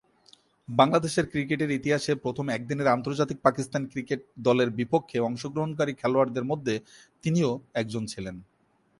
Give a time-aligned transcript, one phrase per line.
[0.69, 6.75] বাংলাদেশের ক্রিকেটের ইতিহাসে প্রথম একদিনের আন্তর্জাতিকে পাকিস্তান ক্রিকেট দলের বিপক্ষে অংশগ্রহণকারী খেলোয়াড়দের মধ্যে
[7.23, 8.35] তিনিও একজন ছিলেন।